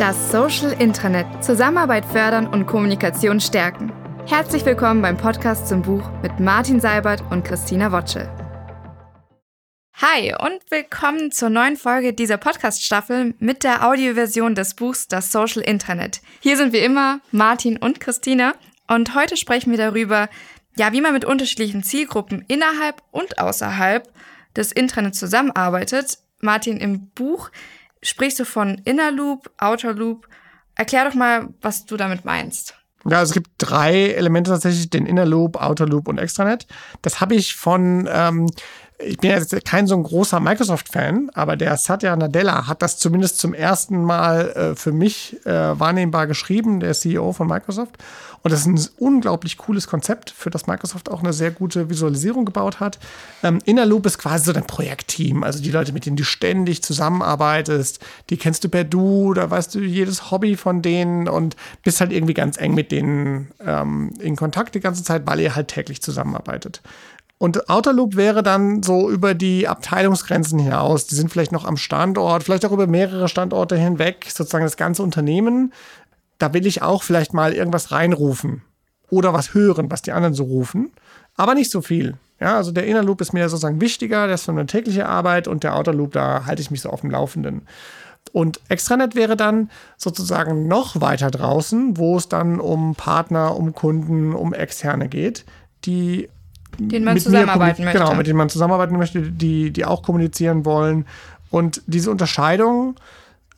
[0.00, 1.44] Das Social Intranet.
[1.44, 3.92] Zusammenarbeit fördern und Kommunikation stärken.
[4.26, 8.26] Herzlich willkommen beim Podcast zum Buch mit Martin Seibert und Christina Wotschel.
[9.92, 15.60] Hi und willkommen zur neuen Folge dieser Podcast-Staffel mit der Audioversion des Buchs Das Social
[15.60, 16.22] Intranet.
[16.40, 18.54] Hier sind wie immer Martin und Christina
[18.88, 20.30] und heute sprechen wir darüber,
[20.78, 24.10] ja, wie man mit unterschiedlichen Zielgruppen innerhalb und außerhalb
[24.56, 26.20] des Intranets zusammenarbeitet.
[26.40, 27.50] Martin, im Buch
[28.02, 30.28] sprichst du von Inner Loop, Outer Loop.
[30.74, 32.74] Erklär doch mal, was du damit meinst.
[33.08, 36.66] Ja, also es gibt drei Elemente tatsächlich, den Inner Loop, Outer Loop und Extranet.
[37.02, 38.46] Das habe ich von ähm,
[39.02, 43.38] ich bin jetzt kein so ein großer Microsoft-Fan, aber der Satya Nadella hat das zumindest
[43.38, 47.96] zum ersten Mal äh, für mich äh, wahrnehmbar geschrieben, der CEO von Microsoft.
[48.42, 52.46] Und das ist ein unglaublich cooles Konzept, für das Microsoft auch eine sehr gute Visualisierung
[52.46, 52.98] gebaut hat.
[53.42, 56.82] Ähm, Inner Loop ist quasi so dein Projektteam, also die Leute, mit denen du ständig
[56.82, 62.00] zusammenarbeitest, die kennst du per Du, da weißt du jedes Hobby von denen und bist
[62.00, 65.68] halt irgendwie ganz eng mit denen ähm, in Kontakt die ganze Zeit, weil ihr halt
[65.68, 66.80] täglich zusammenarbeitet.
[67.42, 71.06] Und Outer Loop wäre dann so über die Abteilungsgrenzen hinaus.
[71.06, 75.02] Die sind vielleicht noch am Standort, vielleicht auch über mehrere Standorte hinweg, sozusagen das ganze
[75.02, 75.72] Unternehmen.
[76.36, 78.60] Da will ich auch vielleicht mal irgendwas reinrufen
[79.08, 80.90] oder was hören, was die anderen so rufen,
[81.34, 82.18] aber nicht so viel.
[82.40, 85.48] Ja, also der Inner Loop ist mir sozusagen wichtiger, das ist für eine tägliche Arbeit
[85.48, 87.62] und der Outer Loop, da halte ich mich so auf dem Laufenden.
[88.32, 94.34] Und Extranet wäre dann sozusagen noch weiter draußen, wo es dann um Partner, um Kunden,
[94.34, 95.46] um Externe geht,
[95.86, 96.28] die
[96.88, 97.98] den man zusammenarbeiten möchte.
[97.98, 101.06] Genau, mit denen man zusammenarbeiten möchte, die, die auch kommunizieren wollen.
[101.50, 102.96] Und diese Unterscheidung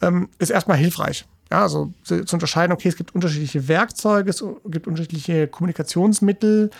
[0.00, 1.26] ähm, ist erstmal hilfreich.
[1.50, 6.70] Ja, also zu unterscheiden, okay, es gibt unterschiedliche Werkzeuge, es gibt unterschiedliche Kommunikationsmittel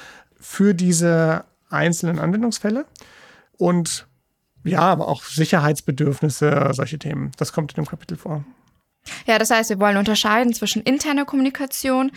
[0.40, 2.86] für diese einzelnen Anwendungsfälle.
[3.58, 4.06] Und
[4.64, 7.32] ja, aber auch Sicherheitsbedürfnisse, solche Themen.
[7.36, 8.44] Das kommt in dem Kapitel vor.
[9.26, 12.12] Ja, das heißt, wir wollen unterscheiden zwischen interner Kommunikation,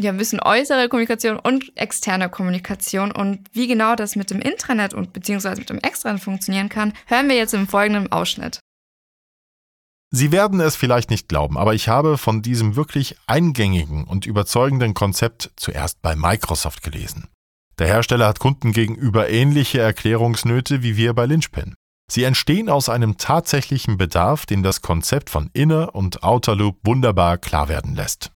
[0.00, 3.12] ein bisschen äußere Kommunikation und externe Kommunikation.
[3.12, 7.28] Und wie genau das mit dem Intranet und beziehungsweise mit dem Extranet funktionieren kann, hören
[7.28, 8.60] wir jetzt im folgenden Ausschnitt.
[10.14, 14.92] Sie werden es vielleicht nicht glauben, aber ich habe von diesem wirklich eingängigen und überzeugenden
[14.92, 17.28] Konzept zuerst bei Microsoft gelesen.
[17.78, 21.74] Der Hersteller hat Kunden gegenüber ähnliche Erklärungsnöte wie wir bei Lynchpin.
[22.10, 27.38] Sie entstehen aus einem tatsächlichen Bedarf, den das Konzept von Inner und Outer Loop wunderbar
[27.38, 28.32] klar werden lässt.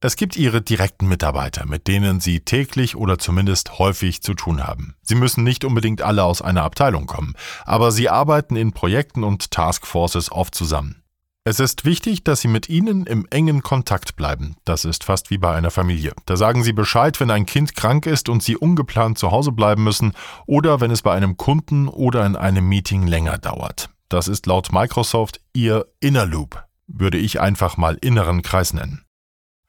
[0.00, 4.96] Es gibt Ihre direkten Mitarbeiter, mit denen Sie täglich oder zumindest häufig zu tun haben.
[5.02, 7.34] Sie müssen nicht unbedingt alle aus einer Abteilung kommen,
[7.64, 11.04] aber Sie arbeiten in Projekten und Taskforces oft zusammen.
[11.46, 14.56] Es ist wichtig, dass Sie mit ihnen im engen Kontakt bleiben.
[14.64, 16.14] Das ist fast wie bei einer Familie.
[16.24, 19.84] Da sagen Sie Bescheid, wenn ein Kind krank ist und Sie ungeplant zu Hause bleiben
[19.84, 20.14] müssen
[20.46, 23.90] oder wenn es bei einem Kunden oder in einem Meeting länger dauert.
[24.08, 29.03] Das ist laut Microsoft Ihr Inner Loop, würde ich einfach mal inneren Kreis nennen.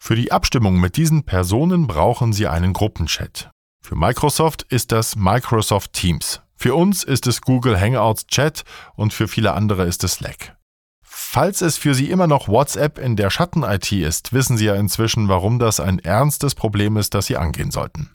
[0.05, 3.49] Für die Abstimmung mit diesen Personen brauchen Sie einen Gruppenchat.
[3.81, 6.41] Für Microsoft ist das Microsoft Teams.
[6.55, 10.57] Für uns ist es Google Hangouts Chat und für viele andere ist es Slack.
[11.01, 15.27] Falls es für Sie immer noch WhatsApp in der Schatten-IT ist, wissen Sie ja inzwischen,
[15.27, 18.11] warum das ein ernstes Problem ist, das Sie angehen sollten.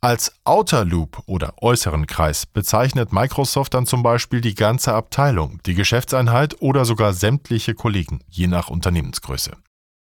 [0.00, 5.74] Als Outer Loop oder äußeren Kreis bezeichnet Microsoft dann zum Beispiel die ganze Abteilung, die
[5.74, 9.56] Geschäftseinheit oder sogar sämtliche Kollegen, je nach Unternehmensgröße.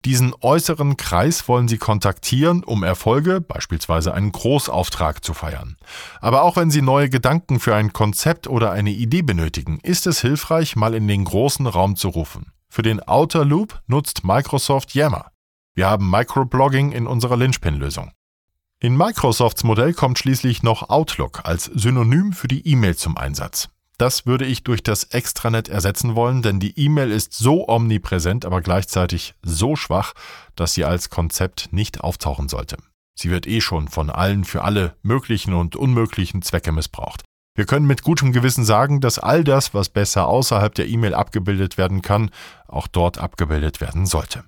[0.05, 5.77] Diesen äußeren Kreis wollen Sie kontaktieren, um Erfolge, beispielsweise einen Großauftrag zu feiern.
[6.21, 10.21] Aber auch wenn Sie neue Gedanken für ein Konzept oder eine Idee benötigen, ist es
[10.21, 12.51] hilfreich, mal in den großen Raum zu rufen.
[12.69, 15.31] Für den Outer Loop nutzt Microsoft Yammer.
[15.75, 18.11] Wir haben Microblogging in unserer Linchpin-Lösung.
[18.81, 23.69] In Microsofts Modell kommt schließlich noch Outlook als Synonym für die E-Mail zum Einsatz.
[23.99, 28.61] Das würde ich durch das Extranet ersetzen wollen, denn die E-Mail ist so omnipräsent, aber
[28.61, 30.15] gleichzeitig so schwach,
[30.57, 32.79] dass sie als Konzept nicht auftauchen sollte.
[33.15, 37.23] Sie wird eh schon von allen für alle möglichen und unmöglichen Zwecke missbraucht.
[37.55, 41.77] Wir können mit gutem Gewissen sagen, dass all das, was besser außerhalb der E-Mail abgebildet
[41.77, 42.31] werden kann,
[42.67, 44.45] auch dort abgebildet werden sollte.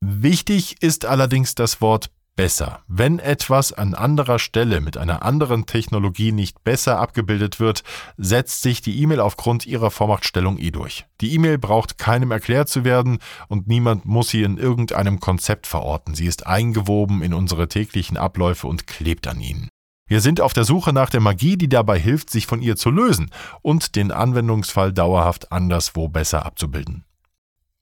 [0.00, 2.84] Wichtig ist allerdings das Wort besser.
[2.86, 7.82] Wenn etwas an anderer Stelle mit einer anderen Technologie nicht besser abgebildet wird,
[8.16, 11.04] setzt sich die E-Mail aufgrund ihrer Vormachtstellung eh durch.
[11.20, 13.18] Die E-Mail braucht keinem erklärt zu werden
[13.48, 16.14] und niemand muss sie in irgendeinem Konzept verorten.
[16.14, 19.68] Sie ist eingewoben in unsere täglichen Abläufe und klebt an ihnen.
[20.06, 22.90] Wir sind auf der Suche nach der Magie, die dabei hilft, sich von ihr zu
[22.90, 23.32] lösen
[23.62, 27.04] und den Anwendungsfall dauerhaft anderswo besser abzubilden.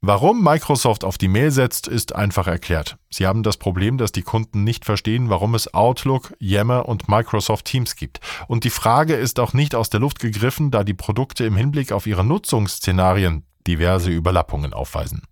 [0.08, 2.97] Warum Microsoft auf die Mail setzt, ist einfach erklärt.
[3.11, 7.64] Sie haben das Problem, dass die Kunden nicht verstehen, warum es Outlook, Yammer und Microsoft
[7.64, 8.20] Teams gibt.
[8.47, 11.91] Und die Frage ist auch nicht aus der Luft gegriffen, da die Produkte im Hinblick
[11.91, 15.23] auf ihre Nutzungsszenarien diverse Überlappungen aufweisen.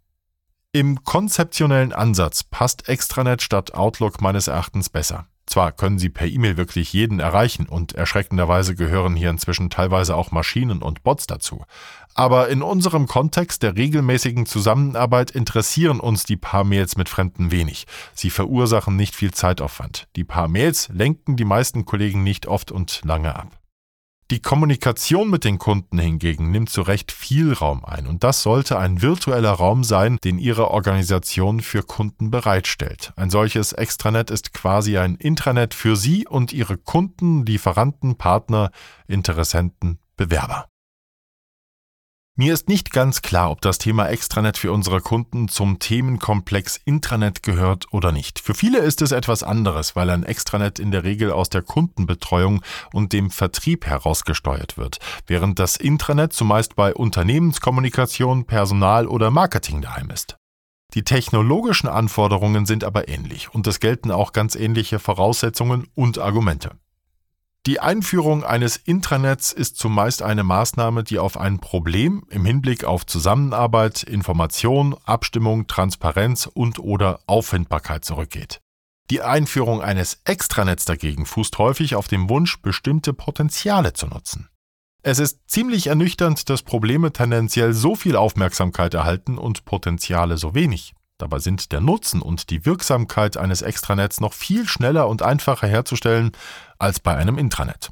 [0.73, 5.29] Im konzeptionellen Ansatz passt Extranet statt Outlook meines Erachtens besser.
[5.47, 10.31] Zwar können Sie per E-Mail wirklich jeden erreichen und erschreckenderweise gehören hier inzwischen teilweise auch
[10.31, 11.65] Maschinen und Bots dazu.
[12.15, 17.87] Aber in unserem Kontext der regelmäßigen Zusammenarbeit interessieren uns die paar Mails mit Fremden wenig.
[18.15, 20.09] Sie verursachen nicht viel Zeitaufwand.
[20.17, 23.49] Die paar Mails lenken die meisten Kollegen nicht oft und lange ab.
[24.31, 28.79] Die Kommunikation mit den Kunden hingegen nimmt zu Recht viel Raum ein und das sollte
[28.79, 33.13] ein virtueller Raum sein, den Ihre Organisation für Kunden bereitstellt.
[33.17, 38.71] Ein solches Extranet ist quasi ein Intranet für Sie und Ihre Kunden, Lieferanten, Partner,
[39.07, 40.69] Interessenten, Bewerber.
[42.37, 47.45] Mir ist nicht ganz klar, ob das Thema Extranet für unsere Kunden zum Themenkomplex Intranet
[47.45, 48.41] gehört oder nicht.
[48.41, 52.61] Für viele ist es etwas anderes, weil ein Extranet in der Regel aus der Kundenbetreuung
[52.93, 54.99] und dem Vertrieb herausgesteuert wird,
[55.29, 60.37] während das Intranet zumeist bei Unternehmenskommunikation, Personal oder Marketing daheim ist.
[60.95, 66.73] Die technologischen Anforderungen sind aber ähnlich und es gelten auch ganz ähnliche Voraussetzungen und Argumente.
[67.67, 73.07] Die Einführung eines Intranets ist zumeist eine Maßnahme, die auf ein Problem im Hinblick auf
[73.07, 78.61] Zusammenarbeit, Information, Abstimmung, Transparenz und/oder Auffindbarkeit zurückgeht.
[79.11, 84.51] Die Einführung eines Extranets dagegen fußt häufig auf dem Wunsch, bestimmte Potenziale zu nutzen.
[85.03, 90.95] Es ist ziemlich ernüchternd, dass Probleme tendenziell so viel Aufmerksamkeit erhalten und Potenziale so wenig.
[91.19, 96.33] Dabei sind der Nutzen und die Wirksamkeit eines Extranets noch viel schneller und einfacher herzustellen
[96.85, 97.91] als bei einem Intranet.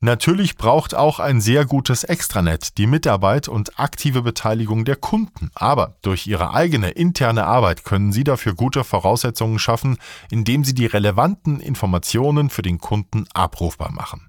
[0.00, 5.96] Natürlich braucht auch ein sehr gutes Extranet die Mitarbeit und aktive Beteiligung der Kunden, aber
[6.02, 9.96] durch ihre eigene interne Arbeit können sie dafür gute Voraussetzungen schaffen,
[10.30, 14.28] indem sie die relevanten Informationen für den Kunden abrufbar machen.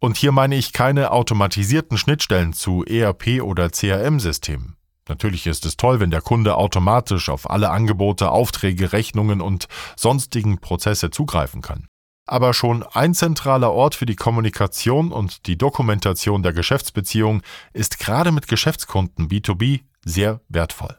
[0.00, 4.76] Und hier meine ich keine automatisierten Schnittstellen zu ERP oder CRM-Systemen.
[5.08, 10.58] Natürlich ist es toll, wenn der Kunde automatisch auf alle Angebote, Aufträge, Rechnungen und sonstigen
[10.58, 11.88] Prozesse zugreifen kann.
[12.28, 17.40] Aber schon ein zentraler Ort für die Kommunikation und die Dokumentation der Geschäftsbeziehung
[17.72, 20.98] ist gerade mit Geschäftskunden B2B sehr wertvoll.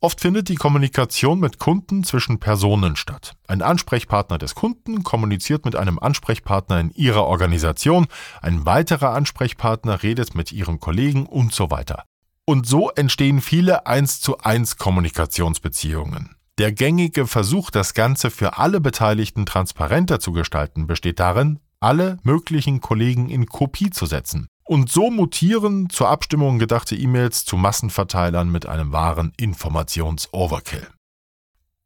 [0.00, 3.34] Oft findet die Kommunikation mit Kunden zwischen Personen statt.
[3.48, 8.06] Ein Ansprechpartner des Kunden kommuniziert mit einem Ansprechpartner in ihrer Organisation,
[8.40, 12.04] ein weiterer Ansprechpartner redet mit ihren Kollegen und so weiter.
[12.46, 16.35] Und so entstehen viele 1 zu 1 Kommunikationsbeziehungen.
[16.58, 22.80] Der gängige Versuch, das Ganze für alle Beteiligten transparenter zu gestalten, besteht darin, alle möglichen
[22.80, 24.46] Kollegen in Kopie zu setzen.
[24.64, 30.88] Und so mutieren zur Abstimmung gedachte E-Mails zu Massenverteilern mit einem wahren Informations-Overkill.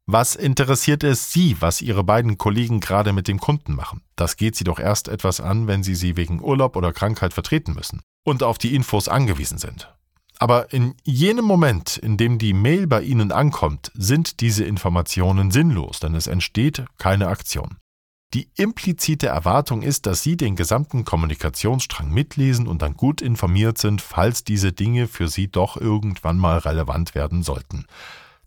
[0.07, 4.01] Was interessiert es Sie, was Ihre beiden Kollegen gerade mit dem Kunden machen?
[4.15, 7.73] Das geht Sie doch erst etwas an, wenn Sie sie wegen Urlaub oder Krankheit vertreten
[7.73, 9.93] müssen und auf die Infos angewiesen sind.
[10.41, 15.99] Aber in jenem Moment, in dem die Mail bei Ihnen ankommt, sind diese Informationen sinnlos,
[15.99, 17.77] denn es entsteht keine Aktion.
[18.33, 24.01] Die implizite Erwartung ist, dass Sie den gesamten Kommunikationsstrang mitlesen und dann gut informiert sind,
[24.01, 27.85] falls diese Dinge für Sie doch irgendwann mal relevant werden sollten.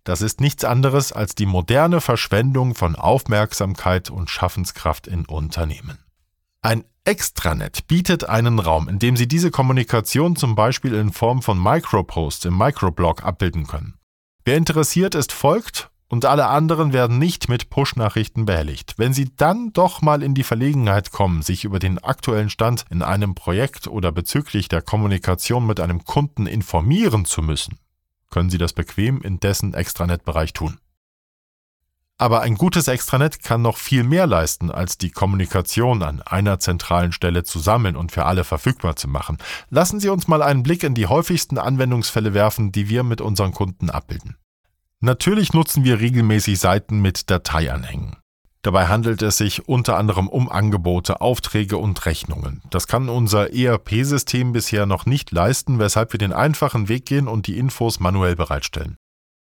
[0.02, 6.04] Das ist nichts anderes als die moderne Verschwendung von Aufmerksamkeit und Schaffenskraft in Unternehmen.
[6.64, 11.62] Ein Extranet bietet einen Raum, in dem Sie diese Kommunikation zum Beispiel in Form von
[11.62, 13.98] Microposts im Microblog abbilden können.
[14.46, 18.94] Wer interessiert ist, folgt und alle anderen werden nicht mit Push-Nachrichten behelligt.
[18.96, 23.03] Wenn Sie dann doch mal in die Verlegenheit kommen, sich über den aktuellen Stand in
[23.03, 27.79] einem Projekt oder bezüglich der Kommunikation mit einem Kunden informieren zu müssen,
[28.31, 30.79] können Sie das bequem in dessen Extranet-Bereich tun.
[32.17, 37.11] Aber ein gutes Extranet kann noch viel mehr leisten, als die Kommunikation an einer zentralen
[37.11, 39.39] Stelle zu sammeln und für alle verfügbar zu machen.
[39.69, 43.53] Lassen Sie uns mal einen Blick in die häufigsten Anwendungsfälle werfen, die wir mit unseren
[43.53, 44.37] Kunden abbilden.
[45.01, 48.17] Natürlich nutzen wir regelmäßig Seiten mit Dateianhängen.
[48.63, 52.63] Dabei handelt es sich unter anderem um Angebote, Aufträge und Rechnungen.
[52.71, 57.47] Das kann unser ERP-System bisher noch nicht leisten, weshalb wir den einfachen Weg gehen und
[57.47, 58.97] die Infos manuell bereitstellen.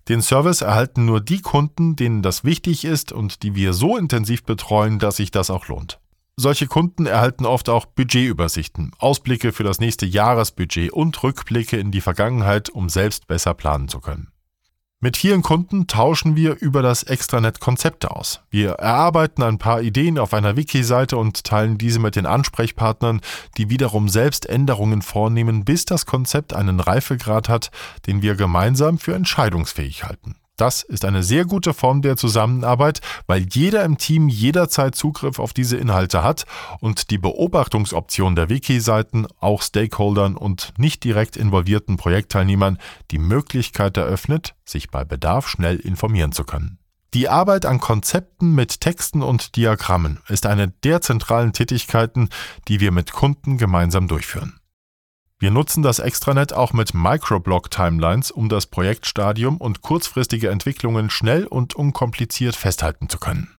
[0.09, 4.43] Den Service erhalten nur die Kunden, denen das wichtig ist und die wir so intensiv
[4.43, 5.99] betreuen, dass sich das auch lohnt.
[6.37, 12.01] Solche Kunden erhalten oft auch Budgetübersichten, Ausblicke für das nächste Jahresbudget und Rückblicke in die
[12.01, 14.30] Vergangenheit, um selbst besser planen zu können.
[15.03, 18.41] Mit vielen Kunden tauschen wir über das Extranet Konzepte aus.
[18.51, 23.19] Wir erarbeiten ein paar Ideen auf einer Wiki-Seite und teilen diese mit den Ansprechpartnern,
[23.57, 27.71] die wiederum selbst Änderungen vornehmen, bis das Konzept einen Reifegrad hat,
[28.05, 30.35] den wir gemeinsam für entscheidungsfähig halten.
[30.61, 35.53] Das ist eine sehr gute Form der Zusammenarbeit, weil jeder im Team jederzeit Zugriff auf
[35.53, 36.45] diese Inhalte hat
[36.81, 42.77] und die Beobachtungsoption der Wiki-Seiten auch Stakeholdern und nicht direkt involvierten Projektteilnehmern
[43.09, 46.77] die Möglichkeit eröffnet, sich bei Bedarf schnell informieren zu können.
[47.15, 52.29] Die Arbeit an Konzepten mit Texten und Diagrammen ist eine der zentralen Tätigkeiten,
[52.67, 54.60] die wir mit Kunden gemeinsam durchführen.
[55.41, 61.73] Wir nutzen das Extranet auch mit Microblog-Timelines, um das Projektstadium und kurzfristige Entwicklungen schnell und
[61.75, 63.55] unkompliziert festhalten zu können.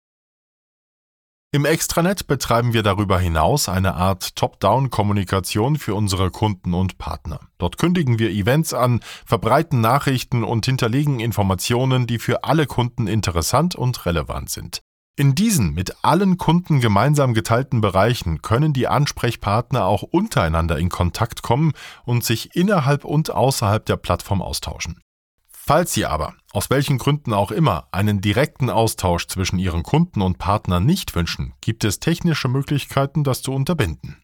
[1.51, 7.39] Im Extranet betreiben wir darüber hinaus eine Art Top-Down-Kommunikation für unsere Kunden und Partner.
[7.57, 13.73] Dort kündigen wir Events an, verbreiten Nachrichten und hinterlegen Informationen, die für alle Kunden interessant
[13.73, 14.83] und relevant sind.
[15.21, 21.43] In diesen mit allen Kunden gemeinsam geteilten Bereichen können die Ansprechpartner auch untereinander in Kontakt
[21.43, 21.73] kommen
[22.05, 24.99] und sich innerhalb und außerhalb der Plattform austauschen.
[25.47, 30.39] Falls Sie aber, aus welchen Gründen auch immer, einen direkten Austausch zwischen Ihren Kunden und
[30.39, 34.20] Partnern nicht wünschen, gibt es technische Möglichkeiten, das zu unterbinden.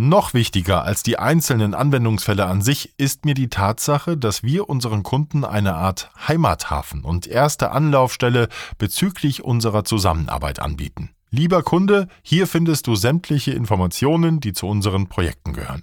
[0.00, 5.02] Noch wichtiger als die einzelnen Anwendungsfälle an sich ist mir die Tatsache, dass wir unseren
[5.02, 11.10] Kunden eine Art Heimathafen und erste Anlaufstelle bezüglich unserer Zusammenarbeit anbieten.
[11.30, 15.82] Lieber Kunde, hier findest du sämtliche Informationen, die zu unseren Projekten gehören.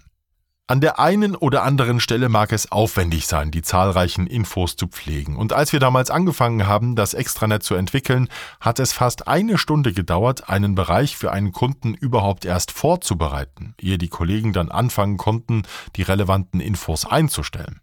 [0.68, 5.36] An der einen oder anderen Stelle mag es aufwendig sein, die zahlreichen Infos zu pflegen.
[5.36, 8.30] Und als wir damals angefangen haben, das Extranet zu entwickeln,
[8.60, 14.00] hat es fast eine Stunde gedauert, einen Bereich für einen Kunden überhaupt erst vorzubereiten, ehe
[14.00, 15.68] die Kollegen dann anfangen konnten,
[15.98, 17.82] die relevanten Infos einzustellen.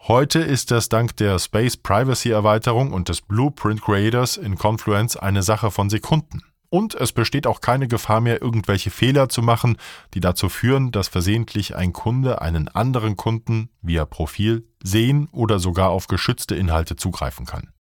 [0.00, 5.44] Heute ist das dank der Space Privacy Erweiterung und des Blueprint Creators in Confluence eine
[5.44, 6.42] Sache von Sekunden.
[6.70, 9.78] Und es besteht auch keine Gefahr mehr, irgendwelche Fehler zu machen,
[10.14, 15.90] die dazu führen, dass versehentlich ein Kunde einen anderen Kunden via Profil sehen oder sogar
[15.90, 17.72] auf geschützte Inhalte zugreifen kann.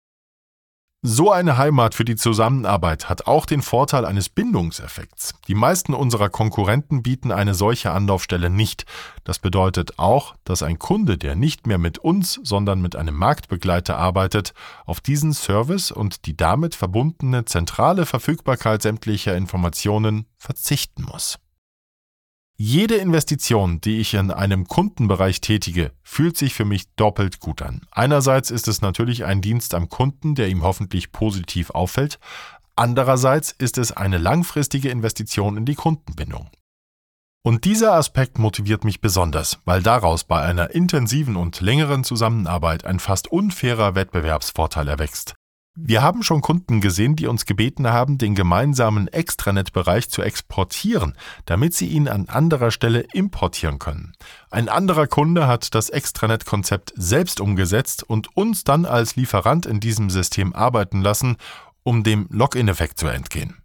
[1.08, 5.34] So eine Heimat für die Zusammenarbeit hat auch den Vorteil eines Bindungseffekts.
[5.46, 8.86] Die meisten unserer Konkurrenten bieten eine solche Anlaufstelle nicht.
[9.22, 13.96] Das bedeutet auch, dass ein Kunde, der nicht mehr mit uns, sondern mit einem Marktbegleiter
[13.96, 14.52] arbeitet,
[14.84, 21.38] auf diesen Service und die damit verbundene zentrale Verfügbarkeit sämtlicher Informationen verzichten muss.
[22.58, 27.82] Jede Investition, die ich in einem Kundenbereich tätige, fühlt sich für mich doppelt gut an.
[27.90, 32.18] Einerseits ist es natürlich ein Dienst am Kunden, der ihm hoffentlich positiv auffällt.
[32.74, 36.48] Andererseits ist es eine langfristige Investition in die Kundenbindung.
[37.42, 43.00] Und dieser Aspekt motiviert mich besonders, weil daraus bei einer intensiven und längeren Zusammenarbeit ein
[43.00, 45.34] fast unfairer Wettbewerbsvorteil erwächst.
[45.78, 51.14] Wir haben schon Kunden gesehen, die uns gebeten haben, den gemeinsamen Extranet-Bereich zu exportieren,
[51.44, 54.14] damit sie ihn an anderer Stelle importieren können.
[54.50, 60.08] Ein anderer Kunde hat das Extranet-Konzept selbst umgesetzt und uns dann als Lieferant in diesem
[60.08, 61.36] System arbeiten lassen,
[61.82, 63.62] um dem Login-Effekt zu entgehen.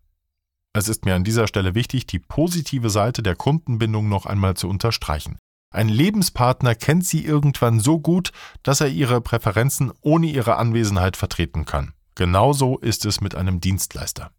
[0.73, 4.67] Es ist mir an dieser Stelle wichtig, die positive Seite der Kundenbindung noch einmal zu
[4.67, 5.37] unterstreichen.
[5.73, 8.31] Ein Lebenspartner kennt sie irgendwann so gut,
[8.63, 11.93] dass er ihre Präferenzen ohne ihre Anwesenheit vertreten kann.
[12.15, 14.31] Genauso ist es mit einem Dienstleister.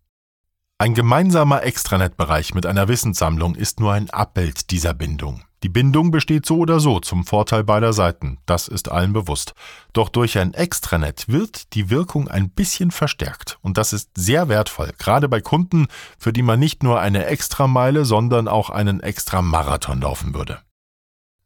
[0.79, 5.45] Ein gemeinsamer Extranet-Bereich mit einer Wissenssammlung ist nur ein Abbild dieser Bindung.
[5.63, 9.55] Die Bindung besteht so oder so zum Vorteil beider Seiten, das ist allen bewusst.
[9.93, 14.91] Doch durch ein Extranet wird die Wirkung ein bisschen verstärkt und das ist sehr wertvoll,
[14.99, 15.87] gerade bei Kunden,
[16.19, 20.59] für die man nicht nur eine Extrameile, sondern auch einen extra Marathon laufen würde.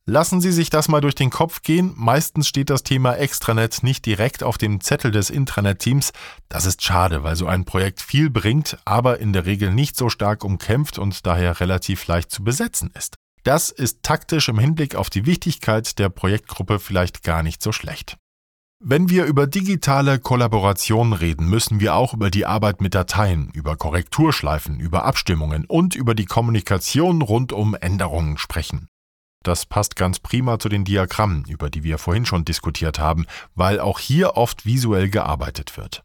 [0.09, 1.93] Lassen Sie sich das mal durch den Kopf gehen.
[1.97, 6.13] Meistens steht das Thema Extranet nicht direkt auf dem Zettel des Intranet-Teams.
[6.49, 10.09] Das ist schade, weil so ein Projekt viel bringt, aber in der Regel nicht so
[10.09, 13.17] stark umkämpft und daher relativ leicht zu besetzen ist.
[13.43, 18.17] Das ist taktisch im Hinblick auf die Wichtigkeit der Projektgruppe vielleicht gar nicht so schlecht.
[18.79, 23.75] Wenn wir über digitale Kollaboration reden, müssen wir auch über die Arbeit mit Dateien, über
[23.75, 28.89] Korrekturschleifen, über Abstimmungen und über die Kommunikation rund um Änderungen sprechen.
[29.47, 33.79] Das passt ganz prima zu den Diagrammen, über die wir vorhin schon diskutiert haben, weil
[33.79, 36.03] auch hier oft visuell gearbeitet wird.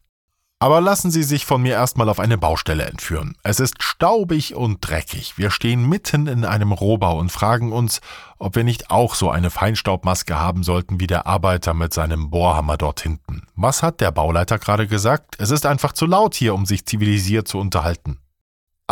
[0.60, 3.36] Aber lassen Sie sich von mir erstmal auf eine Baustelle entführen.
[3.42, 5.38] Es ist staubig und dreckig.
[5.38, 8.00] Wir stehen mitten in einem Rohbau und fragen uns,
[8.38, 12.76] ob wir nicht auch so eine Feinstaubmaske haben sollten wie der Arbeiter mit seinem Bohrhammer
[12.76, 13.42] dort hinten.
[13.56, 15.34] Was hat der Bauleiter gerade gesagt?
[15.38, 18.18] Es ist einfach zu laut hier, um sich zivilisiert zu unterhalten.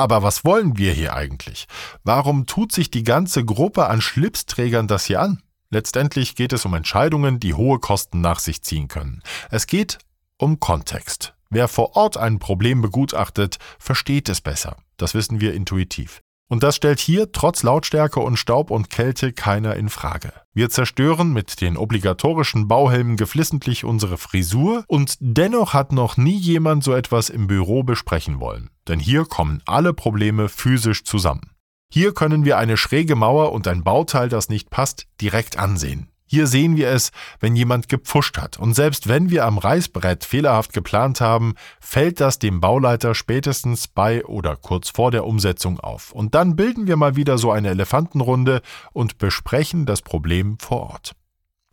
[0.00, 1.66] Aber was wollen wir hier eigentlich?
[2.04, 5.42] Warum tut sich die ganze Gruppe an Schlipsträgern das hier an?
[5.68, 9.22] Letztendlich geht es um Entscheidungen, die hohe Kosten nach sich ziehen können.
[9.50, 9.98] Es geht
[10.38, 11.34] um Kontext.
[11.50, 14.78] Wer vor Ort ein Problem begutachtet, versteht es besser.
[14.96, 16.22] Das wissen wir intuitiv.
[16.50, 20.32] Und das stellt hier trotz Lautstärke und Staub und Kälte keiner in Frage.
[20.52, 26.82] Wir zerstören mit den obligatorischen Bauhelmen geflissentlich unsere Frisur und dennoch hat noch nie jemand
[26.82, 28.68] so etwas im Büro besprechen wollen.
[28.88, 31.52] Denn hier kommen alle Probleme physisch zusammen.
[31.88, 36.08] Hier können wir eine schräge Mauer und ein Bauteil, das nicht passt, direkt ansehen.
[36.32, 37.10] Hier sehen wir es,
[37.40, 38.56] wenn jemand gepfuscht hat.
[38.56, 44.24] Und selbst wenn wir am Reißbrett fehlerhaft geplant haben, fällt das dem Bauleiter spätestens bei
[44.24, 46.12] oder kurz vor der Umsetzung auf.
[46.12, 51.16] Und dann bilden wir mal wieder so eine Elefantenrunde und besprechen das Problem vor Ort.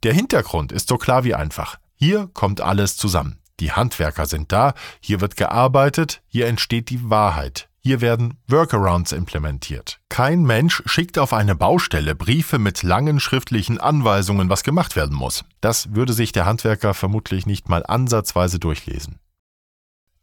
[0.01, 1.77] Der Hintergrund ist so klar wie einfach.
[1.93, 3.37] Hier kommt alles zusammen.
[3.59, 7.66] Die Handwerker sind da, hier wird gearbeitet, hier entsteht die Wahrheit.
[7.79, 9.99] Hier werden Workarounds implementiert.
[10.09, 15.45] Kein Mensch schickt auf eine Baustelle Briefe mit langen schriftlichen Anweisungen, was gemacht werden muss.
[15.61, 19.19] Das würde sich der Handwerker vermutlich nicht mal ansatzweise durchlesen.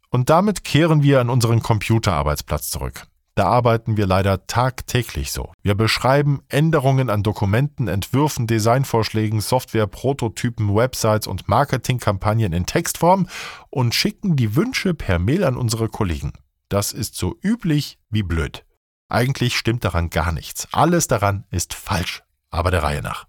[0.09, 3.07] Und damit kehren wir an unseren Computerarbeitsplatz zurück.
[3.35, 5.51] Da arbeiten wir leider tagtäglich so.
[5.61, 13.27] Wir beschreiben Änderungen an Dokumenten, Entwürfen, Designvorschlägen, Software, Prototypen, Websites und Marketingkampagnen in Textform
[13.69, 16.31] und schicken die Wünsche per Mail an unsere Kollegen.
[16.69, 18.65] Das ist so üblich wie blöd.
[19.07, 20.67] Eigentlich stimmt daran gar nichts.
[20.71, 23.27] Alles daran ist falsch, aber der Reihe nach.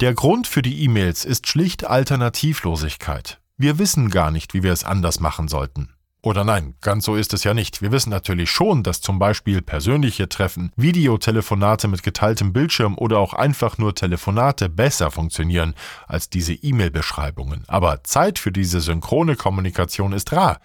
[0.00, 3.40] Der Grund für die E-Mails ist schlicht Alternativlosigkeit.
[3.56, 5.94] Wir wissen gar nicht, wie wir es anders machen sollten.
[6.24, 7.82] Oder nein, ganz so ist es ja nicht.
[7.82, 13.34] Wir wissen natürlich schon, dass zum Beispiel persönliche Treffen, Videotelefonate mit geteiltem Bildschirm oder auch
[13.34, 15.74] einfach nur Telefonate besser funktionieren
[16.06, 17.64] als diese E-Mail-Beschreibungen.
[17.66, 20.60] Aber Zeit für diese synchrone Kommunikation ist rar.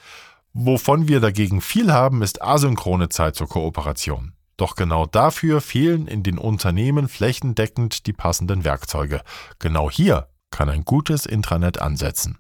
[0.59, 4.33] Wovon wir dagegen viel haben, ist asynchrone Zeit zur Kooperation.
[4.57, 9.21] Doch genau dafür fehlen in den Unternehmen flächendeckend die passenden Werkzeuge.
[9.59, 12.39] Genau hier kann ein gutes Intranet ansetzen.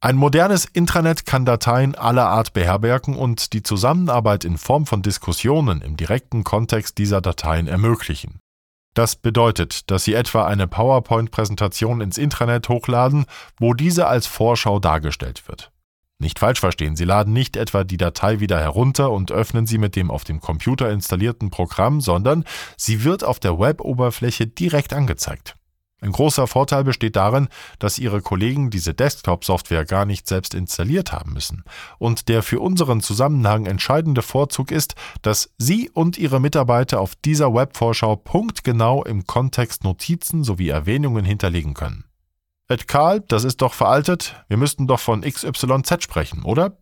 [0.00, 5.82] Ein modernes Intranet kann Dateien aller Art beherbergen und die Zusammenarbeit in Form von Diskussionen
[5.82, 8.40] im direkten Kontext dieser Dateien ermöglichen.
[8.94, 13.26] Das bedeutet, dass Sie etwa eine PowerPoint-Präsentation ins Intranet hochladen,
[13.58, 15.70] wo diese als Vorschau dargestellt wird.
[16.18, 19.96] Nicht falsch verstehen, Sie laden nicht etwa die Datei wieder herunter und öffnen sie mit
[19.96, 22.44] dem auf dem Computer installierten Programm, sondern
[22.78, 25.56] sie wird auf der Web-Oberfläche direkt angezeigt.
[26.00, 31.32] Ein großer Vorteil besteht darin, dass Ihre Kollegen diese Desktop-Software gar nicht selbst installiert haben
[31.32, 31.64] müssen.
[31.98, 37.52] Und der für unseren Zusammenhang entscheidende Vorzug ist, dass Sie und Ihre Mitarbeiter auf dieser
[37.54, 42.05] Webvorschau punktgenau im Kontext Notizen sowie Erwähnungen hinterlegen können.
[42.68, 46.78] Ed Karl, das ist doch veraltet, wir müssten doch von XYZ sprechen, oder?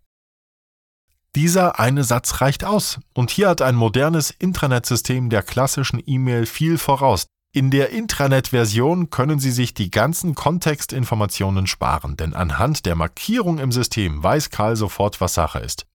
[1.34, 3.00] Dieser eine Satz reicht aus.
[3.12, 7.26] Und hier hat ein modernes Intranet-System der klassischen E-Mail viel voraus.
[7.52, 13.72] In der Intranet-Version können Sie sich die ganzen Kontextinformationen sparen, denn anhand der Markierung im
[13.72, 15.86] System weiß Karl sofort, was Sache ist.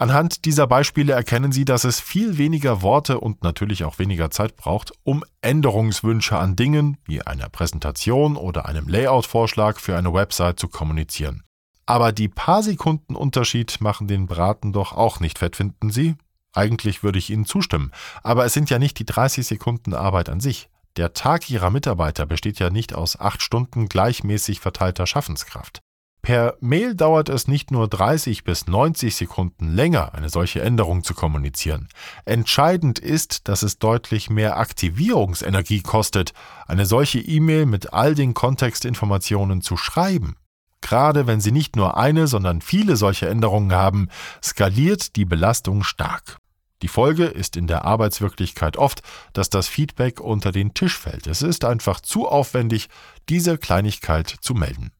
[0.00, 4.54] Anhand dieser Beispiele erkennen Sie, dass es viel weniger Worte und natürlich auch weniger Zeit
[4.54, 10.68] braucht, um Änderungswünsche an Dingen wie einer Präsentation oder einem Layout-Vorschlag für eine Website zu
[10.68, 11.42] kommunizieren.
[11.84, 16.14] Aber die paar Sekunden Unterschied machen den Braten doch auch nicht fett, finden Sie?
[16.52, 17.90] Eigentlich würde ich Ihnen zustimmen,
[18.22, 20.68] aber es sind ja nicht die 30 Sekunden Arbeit an sich.
[20.96, 25.80] Der Tag Ihrer Mitarbeiter besteht ja nicht aus acht Stunden gleichmäßig verteilter Schaffenskraft.
[26.22, 31.14] Per Mail dauert es nicht nur 30 bis 90 Sekunden länger, eine solche Änderung zu
[31.14, 31.88] kommunizieren.
[32.24, 36.32] Entscheidend ist, dass es deutlich mehr Aktivierungsenergie kostet,
[36.66, 40.36] eine solche E-Mail mit all den Kontextinformationen zu schreiben.
[40.80, 44.08] Gerade wenn Sie nicht nur eine, sondern viele solche Änderungen haben,
[44.42, 46.38] skaliert die Belastung stark.
[46.82, 49.02] Die Folge ist in der Arbeitswirklichkeit oft,
[49.32, 51.26] dass das Feedback unter den Tisch fällt.
[51.26, 52.88] Es ist einfach zu aufwendig,
[53.28, 54.92] diese Kleinigkeit zu melden.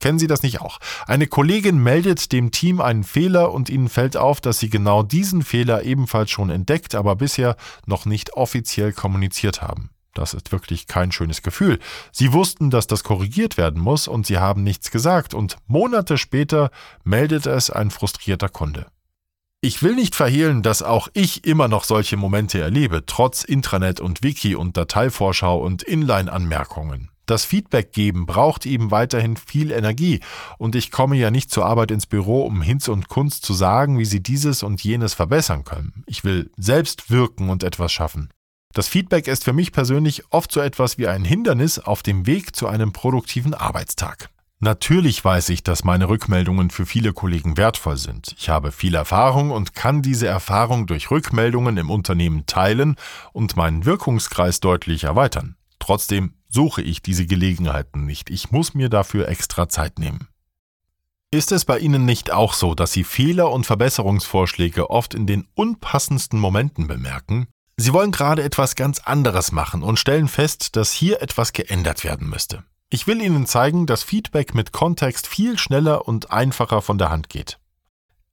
[0.00, 0.78] Kennen Sie das nicht auch?
[1.06, 5.42] Eine Kollegin meldet dem Team einen Fehler und Ihnen fällt auf, dass Sie genau diesen
[5.42, 7.56] Fehler ebenfalls schon entdeckt, aber bisher
[7.86, 9.90] noch nicht offiziell kommuniziert haben.
[10.14, 11.78] Das ist wirklich kein schönes Gefühl.
[12.12, 16.70] Sie wussten, dass das korrigiert werden muss und Sie haben nichts gesagt und Monate später
[17.04, 18.86] meldet es ein frustrierter Kunde.
[19.60, 24.22] Ich will nicht verhehlen, dass auch ich immer noch solche Momente erlebe, trotz Intranet und
[24.22, 27.10] Wiki und Dateivorschau und Inline-Anmerkungen.
[27.28, 30.20] Das Feedback geben braucht eben weiterhin viel Energie
[30.56, 33.98] und ich komme ja nicht zur Arbeit ins Büro, um Hinz und Kunst zu sagen,
[33.98, 36.04] wie sie dieses und jenes verbessern können.
[36.06, 38.30] Ich will selbst wirken und etwas schaffen.
[38.72, 42.56] Das Feedback ist für mich persönlich oft so etwas wie ein Hindernis auf dem Weg
[42.56, 44.30] zu einem produktiven Arbeitstag.
[44.60, 48.34] Natürlich weiß ich, dass meine Rückmeldungen für viele Kollegen wertvoll sind.
[48.38, 52.96] Ich habe viel Erfahrung und kann diese Erfahrung durch Rückmeldungen im Unternehmen teilen
[53.34, 55.56] und meinen Wirkungskreis deutlich erweitern.
[55.78, 58.30] Trotzdem suche ich diese Gelegenheiten nicht.
[58.30, 60.28] Ich muss mir dafür extra Zeit nehmen.
[61.30, 65.46] Ist es bei Ihnen nicht auch so, dass Sie Fehler und Verbesserungsvorschläge oft in den
[65.54, 67.48] unpassendsten Momenten bemerken?
[67.76, 72.28] Sie wollen gerade etwas ganz anderes machen und stellen fest, dass hier etwas geändert werden
[72.28, 72.64] müsste.
[72.90, 77.28] Ich will Ihnen zeigen, dass Feedback mit Kontext viel schneller und einfacher von der Hand
[77.28, 77.58] geht.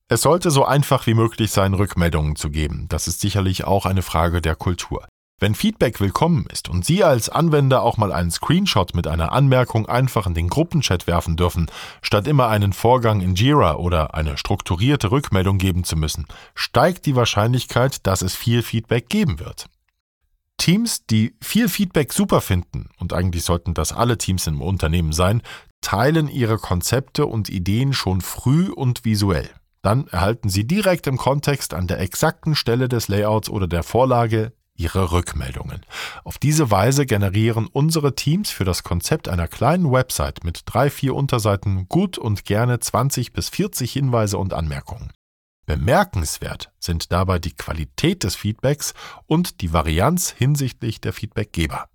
[0.08, 2.86] Es sollte so einfach wie möglich sein, Rückmeldungen zu geben.
[2.88, 5.06] Das ist sicherlich auch eine Frage der Kultur.
[5.38, 9.86] Wenn Feedback willkommen ist und Sie als Anwender auch mal einen Screenshot mit einer Anmerkung
[9.86, 11.70] einfach in den Gruppenchat werfen dürfen,
[12.02, 17.18] statt immer einen Vorgang in Jira oder eine strukturierte Rückmeldung geben zu müssen, steigt die
[17.18, 19.66] Wahrscheinlichkeit, dass es viel Feedback geben wird.
[20.56, 25.42] Teams, die viel Feedback super finden, und eigentlich sollten das alle Teams im Unternehmen sein,
[25.82, 29.50] teilen ihre Konzepte und Ideen schon früh und visuell.
[29.82, 34.54] Dann erhalten sie direkt im Kontext an der exakten Stelle des Layouts oder der Vorlage
[34.76, 35.86] ihre Rückmeldungen.
[36.24, 41.16] Auf diese Weise generieren unsere Teams für das Konzept einer kleinen Website mit drei, vier
[41.16, 45.12] Unterseiten gut und gerne 20 bis 40 Hinweise und Anmerkungen.
[45.66, 48.94] Bemerkenswert sind dabei die Qualität des Feedbacks
[49.26, 51.90] und die Varianz hinsichtlich der Feedbackgeber.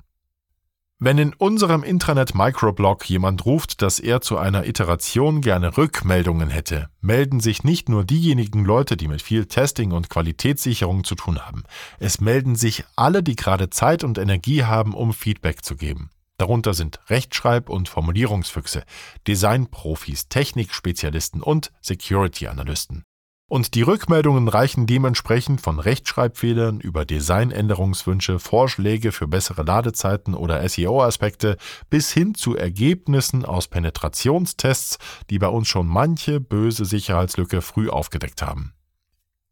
[1.03, 7.41] Wenn in unserem Intranet-Microblog jemand ruft, dass er zu einer Iteration gerne Rückmeldungen hätte, melden
[7.41, 11.65] sich nicht nur diejenigen Leute, die mit viel Testing und Qualitätssicherung zu tun haben.
[12.01, 16.11] Es melden sich alle, die gerade Zeit und Energie haben, um Feedback zu geben.
[16.37, 18.85] Darunter sind Rechtschreib- und Formulierungsfüchse,
[19.27, 23.05] Designprofis, Technikspezialisten und Security-Analysten.
[23.51, 31.57] Und die Rückmeldungen reichen dementsprechend von Rechtschreibfehlern über Designänderungswünsche, Vorschläge für bessere Ladezeiten oder SEO-Aspekte
[31.91, 34.99] bis hin zu Ergebnissen aus Penetrationstests,
[35.31, 38.73] die bei uns schon manche böse Sicherheitslücke früh aufgedeckt haben.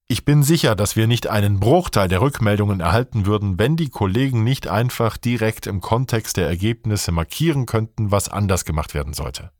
[0.06, 4.44] Ich bin sicher, dass wir nicht einen Bruchteil der Rückmeldungen erhalten würden, wenn die Kollegen
[4.44, 9.50] nicht einfach direkt im Kontext der Ergebnisse markieren könnten, was anders gemacht werden sollte.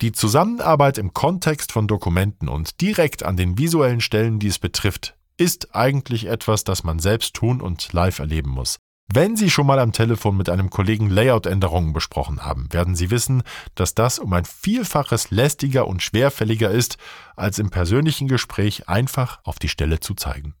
[0.00, 5.16] Die Zusammenarbeit im Kontext von Dokumenten und direkt an den visuellen Stellen, die es betrifft,
[5.36, 8.78] ist eigentlich etwas, das man selbst tun und live erleben muss.
[9.12, 13.42] Wenn Sie schon mal am Telefon mit einem Kollegen Layout-Änderungen besprochen haben, werden Sie wissen,
[13.74, 16.96] dass das um ein Vielfaches lästiger und schwerfälliger ist,
[17.36, 20.54] als im persönlichen Gespräch einfach auf die Stelle zu zeigen.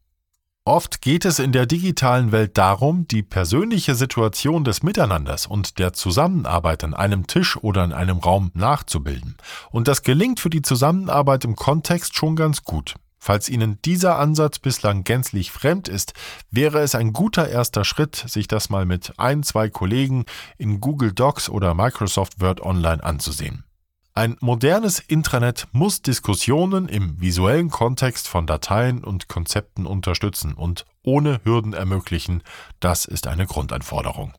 [0.66, 5.92] Oft geht es in der digitalen Welt darum, die persönliche Situation des Miteinanders und der
[5.92, 9.36] Zusammenarbeit an einem Tisch oder in einem Raum nachzubilden.
[9.70, 12.94] Und das gelingt für die Zusammenarbeit im Kontext schon ganz gut.
[13.18, 16.14] Falls Ihnen dieser Ansatz bislang gänzlich fremd ist,
[16.50, 20.24] wäre es ein guter erster Schritt, sich das mal mit ein, zwei Kollegen
[20.56, 23.64] in Google Docs oder Microsoft Word Online anzusehen.
[24.16, 31.40] Ein modernes Intranet muss Diskussionen im visuellen Kontext von Dateien und Konzepten unterstützen und ohne
[31.42, 32.44] Hürden ermöglichen.
[32.78, 34.32] Das ist eine Grundanforderung.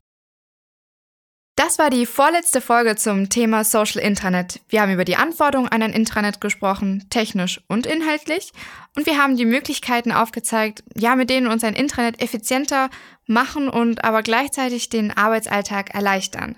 [1.56, 4.60] Das war die vorletzte Folge zum Thema Social Intranet.
[4.70, 8.52] Wir haben über die Anforderungen an ein Intranet gesprochen, technisch und inhaltlich.
[8.96, 12.88] Und wir haben die Möglichkeiten aufgezeigt, ja, mit denen uns ein Intranet effizienter
[13.26, 16.56] machen und aber gleichzeitig den Arbeitsalltag erleichtern.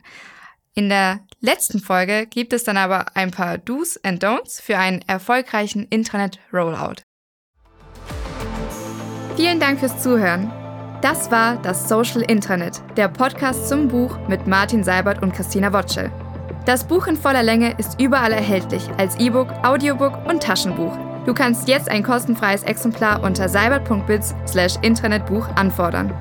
[0.74, 5.02] In der letzten Folge gibt es dann aber ein paar Do's and Don'ts für einen
[5.06, 7.02] erfolgreichen Intranet-Rollout.
[9.36, 10.50] Vielen Dank fürs Zuhören.
[11.00, 16.10] Das war das Social Intranet, der Podcast zum Buch mit Martin Seibert und Christina Wotschel.
[16.66, 20.98] Das Buch in voller Länge ist überall erhältlich als E-Book, Audiobook und Taschenbuch.
[21.24, 26.12] Du kannst jetzt ein kostenfreies Exemplar unter seibert.biz/intranetbuch anfordern.